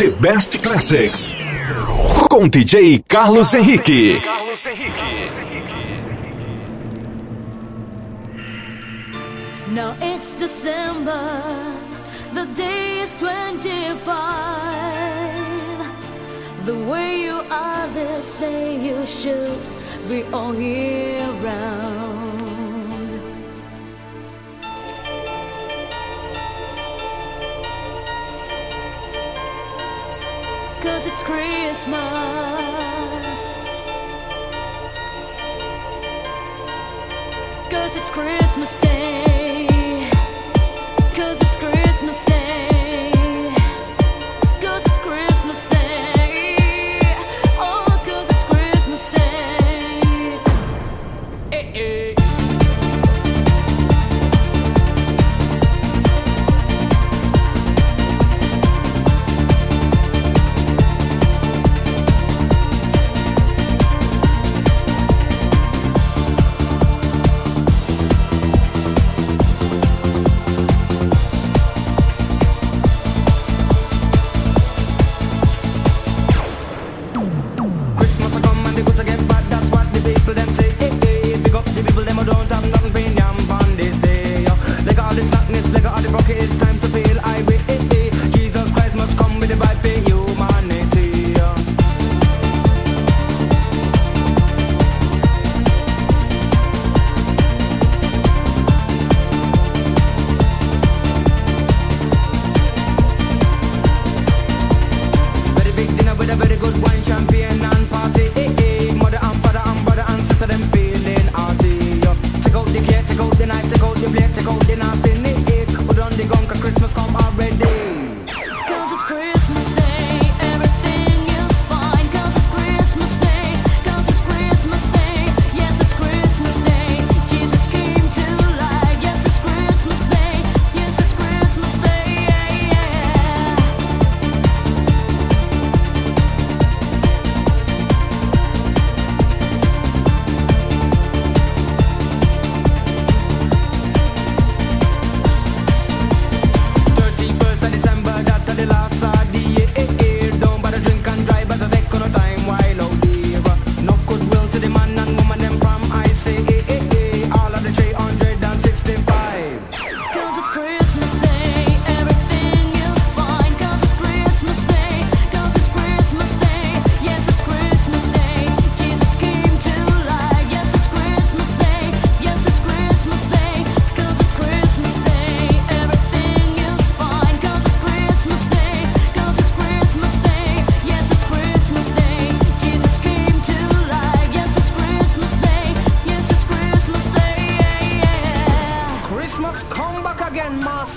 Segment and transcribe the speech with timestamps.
[0.00, 1.34] The Best Classics.
[2.30, 4.18] Com DJ Carlos Henrique.
[4.22, 5.02] Carlos Henrique.
[9.68, 11.42] Now it's December,
[12.32, 14.06] the day is 25.
[16.64, 19.60] The way you are, they say you should
[20.08, 22.29] be all year round.
[30.80, 31.90] cause it's Christmas.
[37.70, 39.49] Cause it's Christmas Day.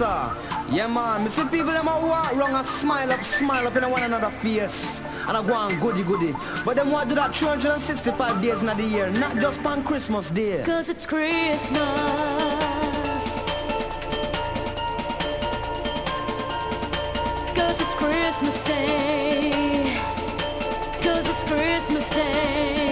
[0.02, 3.88] Yeah man, me see people them a walk wrong and smile up, smile up in
[3.92, 5.02] one another face.
[5.28, 6.34] And I go on goody goody.
[6.66, 10.64] But them want do that 365 days in the year, not just on Christmas day.
[10.66, 11.80] Cause it's Christmas.
[17.54, 19.96] Cause it's Christmas Day.
[21.04, 22.83] Cause it's Christmas Day.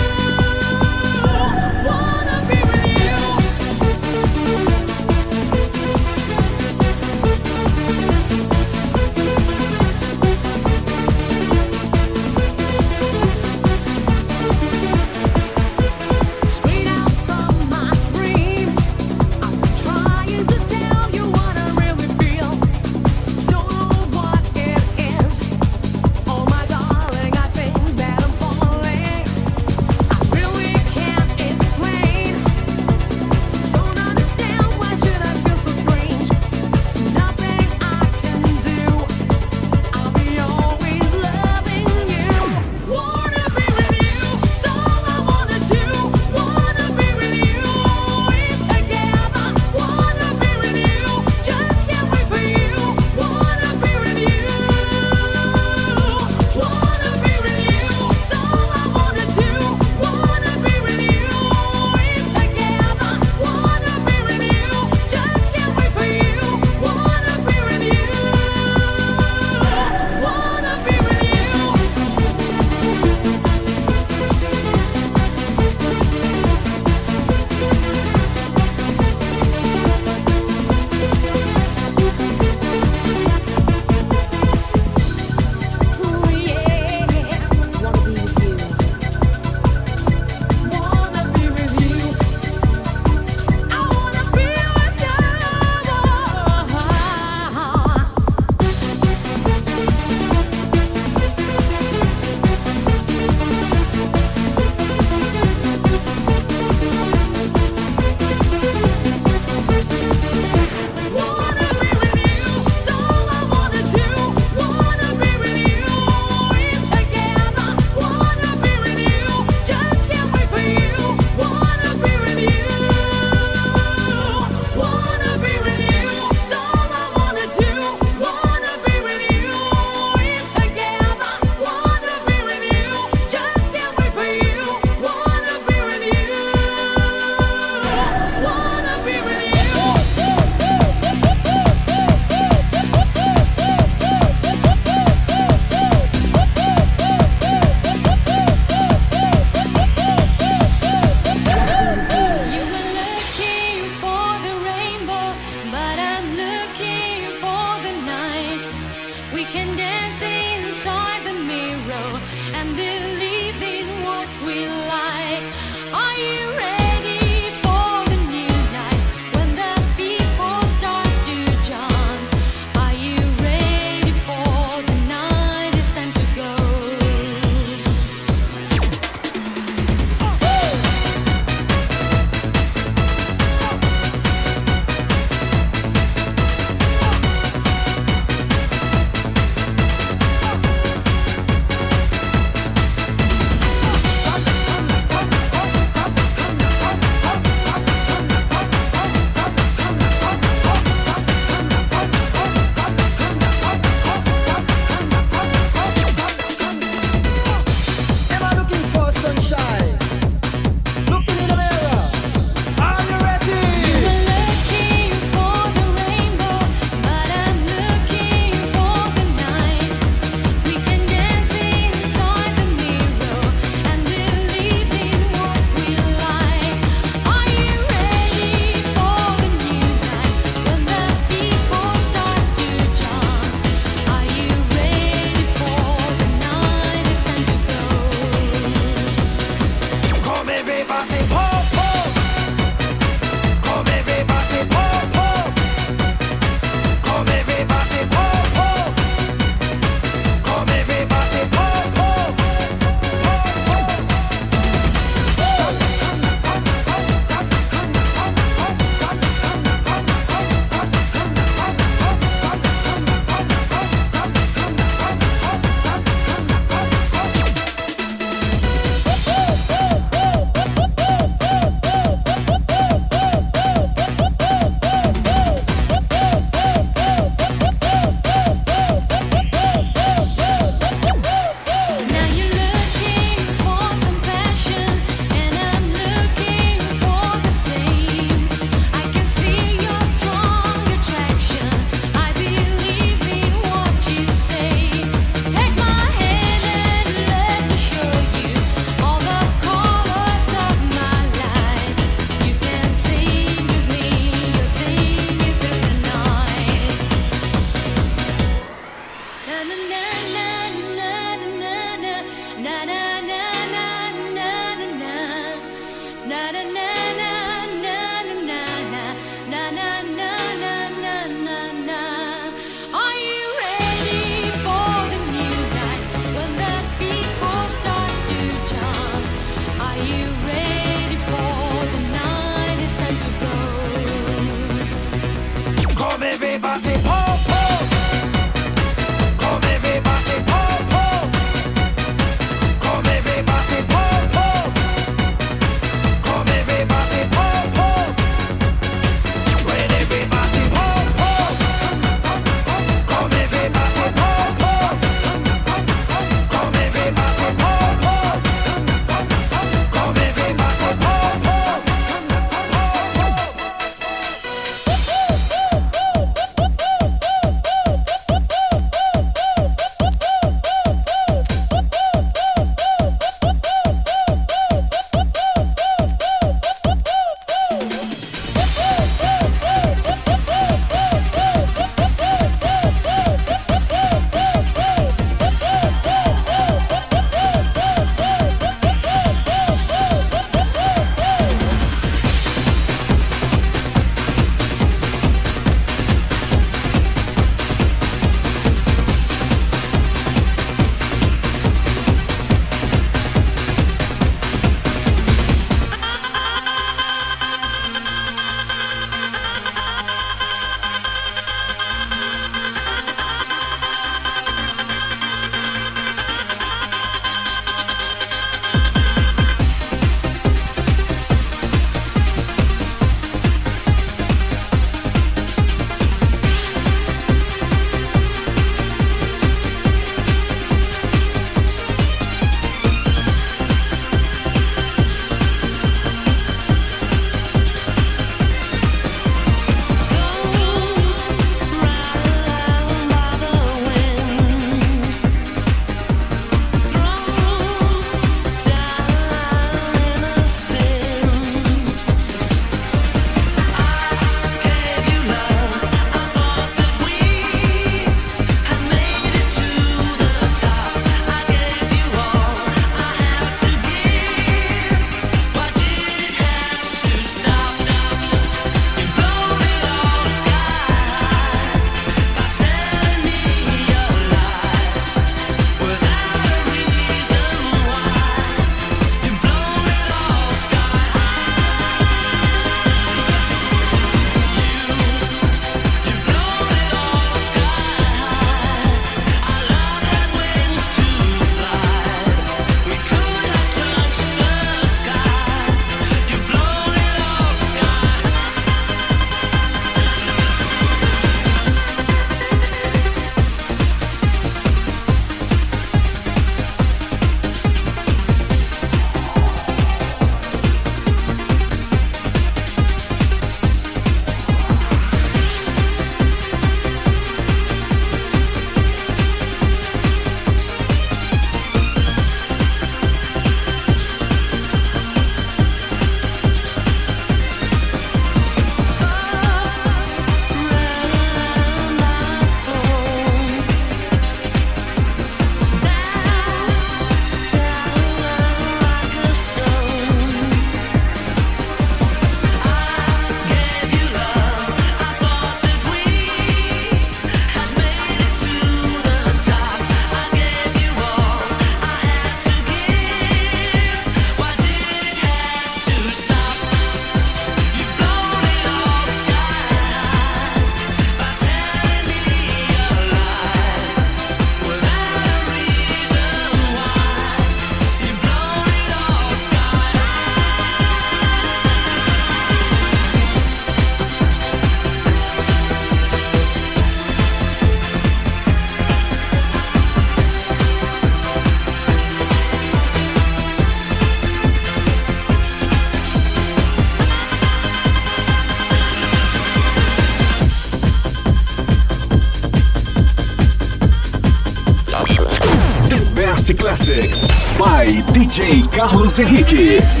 [598.31, 600.00] DJ Carlos Henrique.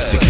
[0.00, 0.29] Best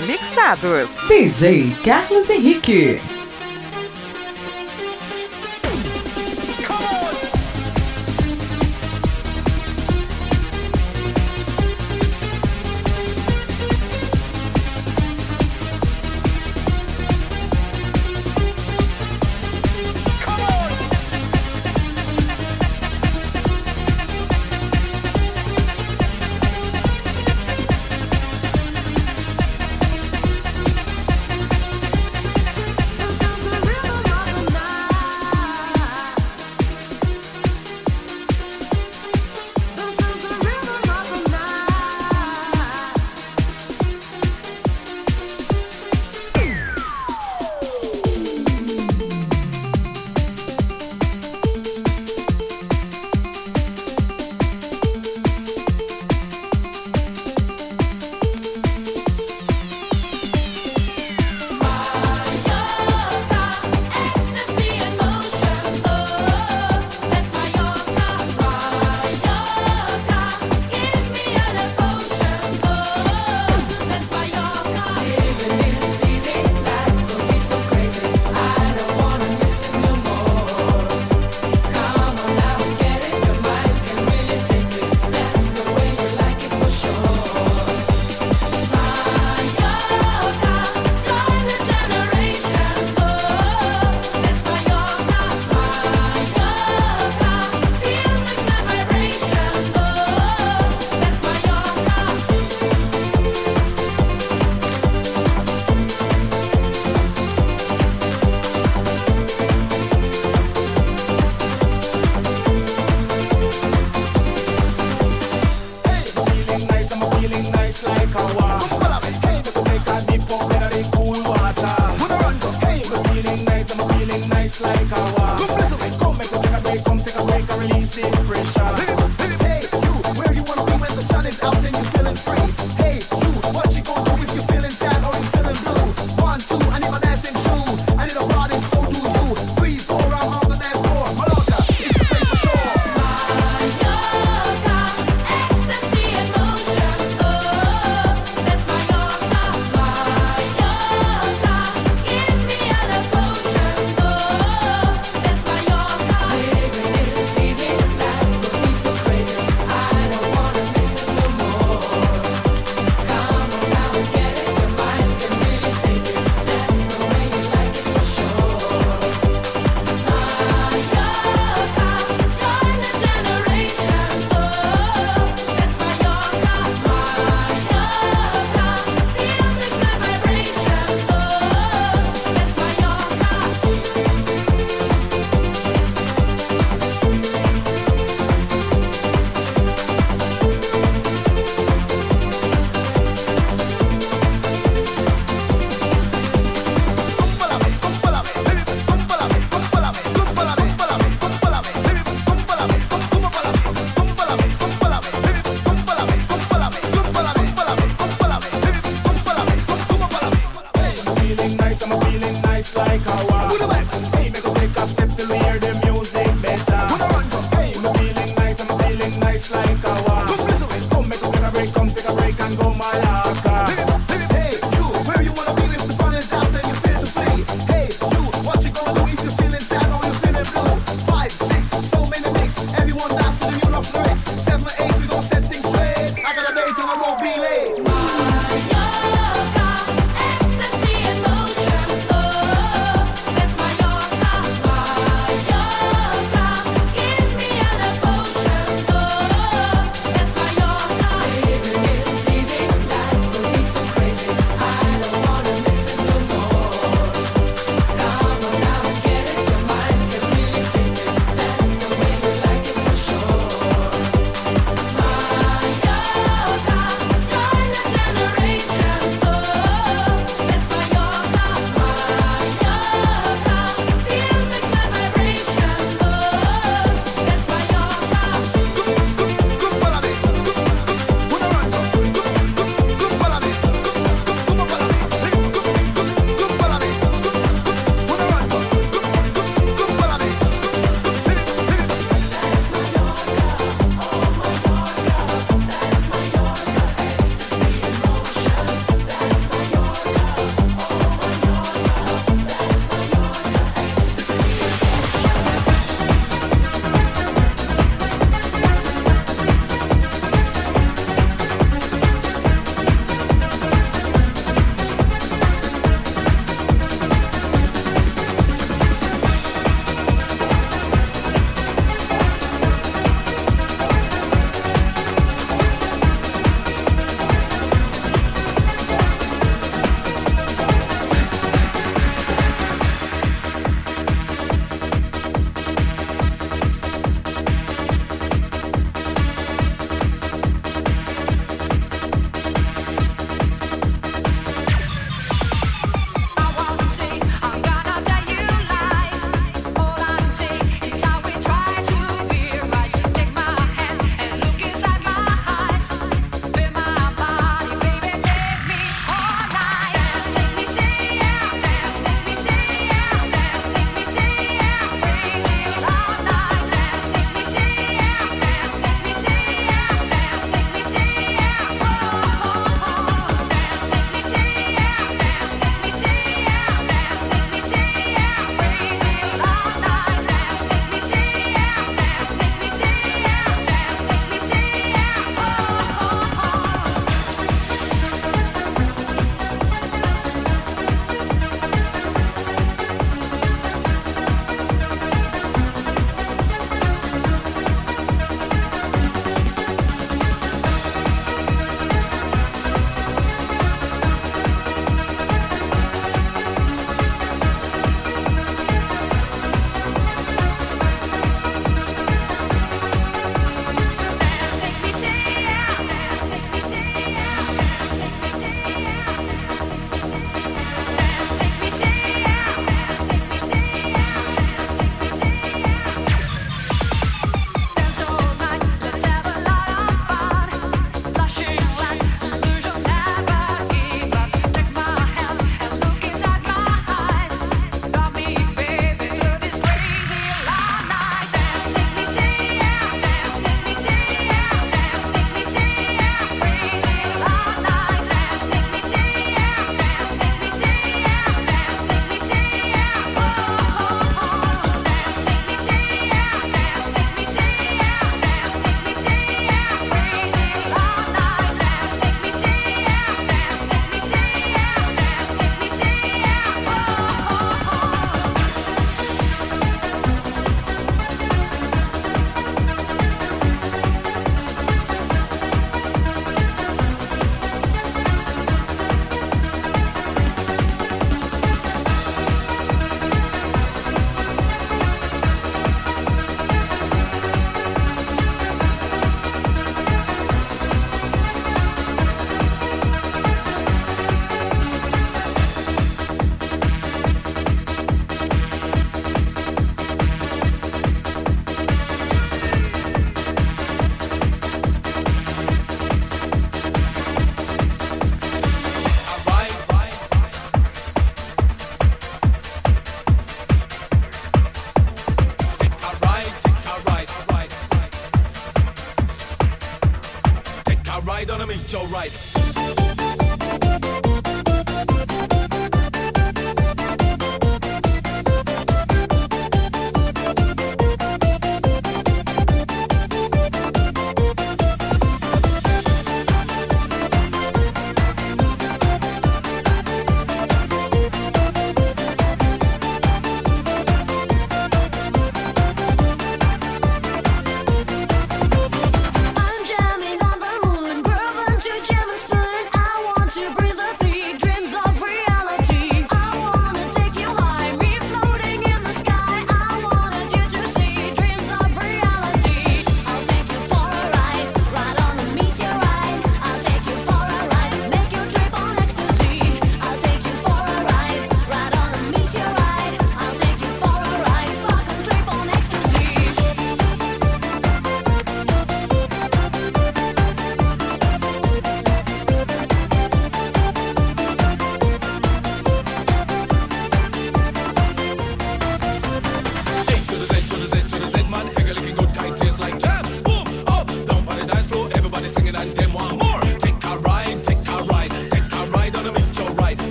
[0.00, 0.96] mixados.
[1.08, 3.00] DJ Carlos Henrique.